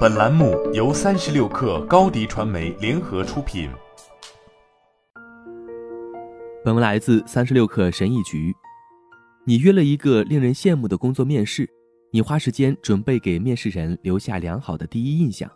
[0.00, 3.70] 本栏目由三十六氪高低传媒联合出品。
[6.62, 8.54] 本文来自三十六氪神译局。
[9.46, 11.66] 你约了一个令人羡慕的工作面试，
[12.10, 15.50] 你花时间准备给面试人留下良好的第一印象。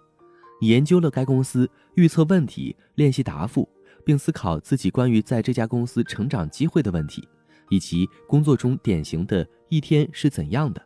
[0.59, 3.69] 你研究了该公司，预测问题，练习答复，
[4.07, 7.29] 并思考自己关于在这家公司成长机会的问题，
[7.69, 10.83] 以及工作中典型的一天是怎样的。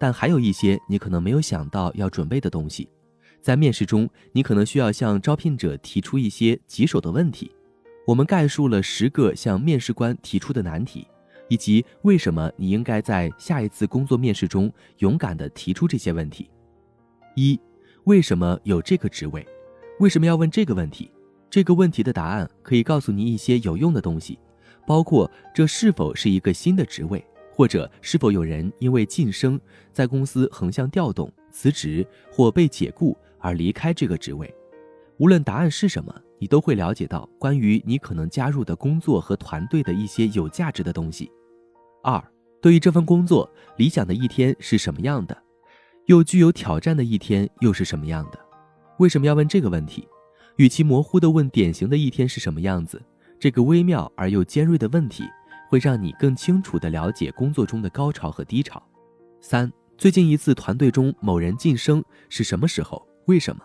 [0.00, 2.88] 但还有一些你可能没有想到要准备的东西。
[3.42, 7.54] 在面试中，你可能需要向招聘者提出一些棘手的问题。
[8.06, 11.06] 我们概述了十个向面试官提出的难题，
[11.48, 16.50] 以及为什么你应该在下一次工作面试中勇敢地提出这些问题。
[17.36, 17.60] 一、
[18.04, 19.46] 为什么有这个职位？
[19.98, 21.10] 为什么要问这个问题？
[21.50, 24.38] 这个问题的答案可以告诉你一些有用的东西，
[24.86, 27.24] 包括这是否是一个新的职位，
[27.60, 29.60] 或者是否有人因为晋升
[29.92, 34.50] 在公司横向调动、辞职或被解雇而离开这个职位。
[35.18, 36.10] 无论答案是什么。
[36.38, 41.30] 你都会了解到关于你可能加入的工作和团队的一些有价值的东西。
[42.02, 42.18] 二，
[42.62, 45.36] 对于这份工作，理想的一天是什么样的？
[46.06, 48.38] 又具有挑战的一天又是什么样的？
[49.00, 50.08] 为什么要问这个问题？
[50.56, 53.02] 与其模糊地问典型的一天是什么样子，
[53.38, 55.24] 这个微妙而又尖锐的问题
[55.70, 58.82] 会让你更清楚地了解工作中的高潮和低潮。
[59.40, 63.06] 三，最近一次团队中某人晋升是什么时候？
[63.26, 63.62] 为什么？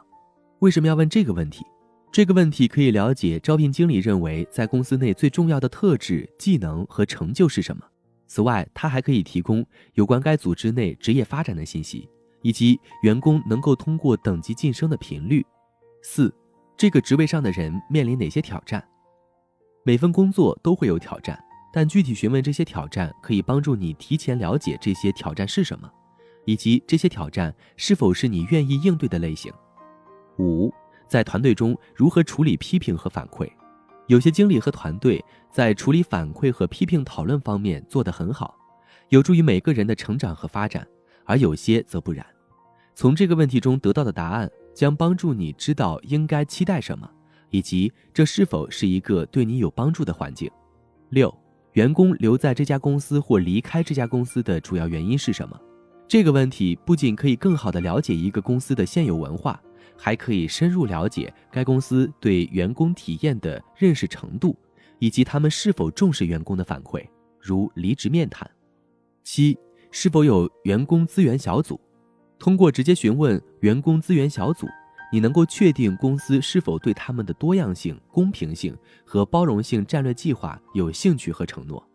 [0.60, 1.66] 为什么要问这个问题？
[2.12, 7.84] 这个问题可以了解招聘经理认为在公司内最重要的特质、技能和成就是什么。
[8.28, 12.08] 此外，他还可以提供有关该组织内职业发展的信息，
[12.44, 15.44] 以及员工能够通过等级晋升的频率。
[16.04, 16.32] 四，
[16.78, 18.88] 这个职位上的人面临哪些挑战？
[19.84, 21.44] 每份工作都会有挑战，
[21.76, 25.92] 但具体询问这些挑战可以帮助你提前了解这些挑战是什么，
[26.46, 29.52] 以及这些挑战是否是你愿意应对的类型。
[30.40, 30.74] 五。
[31.08, 33.48] 在团队中如何处理批评和反馈？
[34.08, 38.56] 有些经理和团队在处理反馈和批评讨论方面做得很好，
[39.10, 40.82] 有助于每个人的成长和发展；
[41.26, 42.26] 而有些则不然。
[42.96, 47.08] 从这个问题中得到的答案将帮助你知道应该期待什么，
[47.50, 50.50] 以及这是否是一个对你有帮助的环境。
[51.10, 51.32] 六，
[51.76, 55.60] 员工留在这家公司或离开这家公司的主要原因是什么？
[56.08, 59.62] 这个问题不仅可以更好地了解一个公司的现有文化。
[59.98, 64.54] 还可以深入了解该公司对员工体验的认识程度，
[65.00, 67.02] 以及他们是否重视员工的反馈，
[67.40, 68.50] 如离职面谈。
[69.24, 69.58] 七，
[69.92, 71.80] 是否有员工资源小组？
[72.38, 74.68] 通过直接询问员工资源小组，
[75.12, 81.88] 你能够确定公司是否对他们的多样性、公平性和包容性战略计划有兴趣和承诺，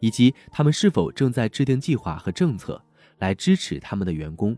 [0.00, 2.82] 以及他们是否正在制定计划和政策
[3.18, 4.56] 来支持他们的员工。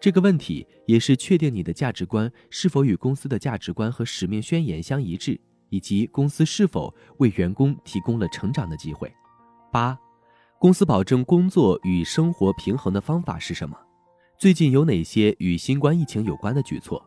[0.00, 9.12] 这个问题也是确定你的价值观是否与公司的价值观和使命宣言相一致，以及公司是否为员工提供了成长的机会。
[9.72, 9.98] 八，
[10.58, 13.76] 公司保证工作与生活平衡的方法是什么？
[14.38, 17.04] 最近有哪些与新冠疫情有关的举措？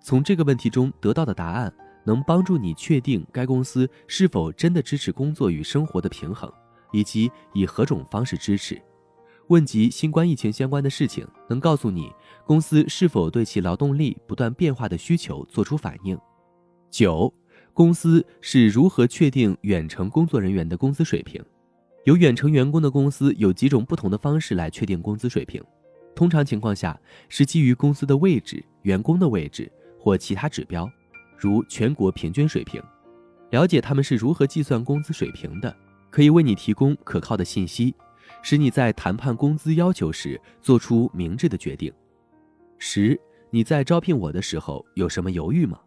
[0.00, 1.72] 从这个问题中得到的答案
[2.04, 6.50] 能帮助你确定该公司是否真的支持工作与生活的平衡，
[6.92, 8.80] 以及以何种方式支持。
[9.48, 12.10] 问及新冠疫情相关的事情，能告诉你
[12.46, 16.18] 公司是否对其劳动力不断变化的需求做出反应。
[16.88, 17.32] 九，
[17.74, 21.44] 公司是如何确定远程工作人员的工资水平？
[22.04, 25.62] 有远程员工的公司有几种不同的方式来确定工资水平。
[26.14, 30.90] 通常情况下是基于公司的位置、员工的位置或其他指标，
[31.36, 32.82] 如全国平均水平。
[33.50, 35.76] 了解他们是如何计算工资水平的，
[36.10, 37.94] 可以为你提供可靠的信息。
[38.42, 41.92] 使你在谈判工资要求时做出明智的决定。
[42.78, 45.78] 十，你在招聘我的时候有什么犹豫吗？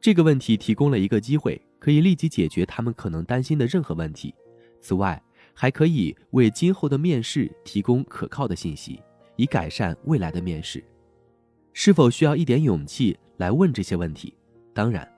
[0.00, 4.32] 这个问题提供了一个机会，可以立即解决他们可能担心的任何问题。
[4.80, 5.20] 此外，
[5.54, 9.02] 还可以为今后的面试提供可靠的信息，
[9.34, 10.84] 以改善未来的面试。
[11.72, 14.32] 是否需要一点勇气来问这些问题？
[14.74, 15.10] 当然，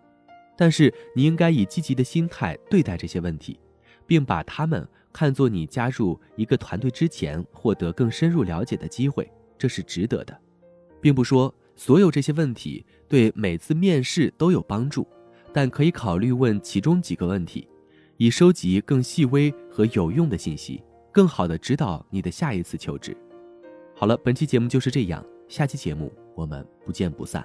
[0.56, 3.58] 但是你应该以积极的心态对待这些问题，
[4.06, 4.88] 并把他们。
[5.12, 9.28] 看作你加入一个团队之前获得更深入了解的机会，
[9.58, 10.40] 这是值得的，
[11.00, 15.05] 并不说所有这些问题对每次面试都有帮助，
[15.52, 17.69] 但可以考虑问其中几个问题，
[18.19, 20.81] 以收集更细微和有用的信息，
[21.11, 23.16] 更好的指导你的下一次求职。
[23.96, 27.44] 好了，本期节目就是这样，下期节目我们不见不散。